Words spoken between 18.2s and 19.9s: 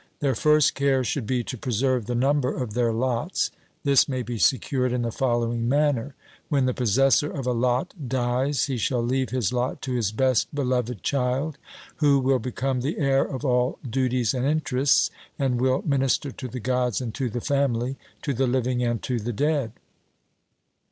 to the living and to the dead.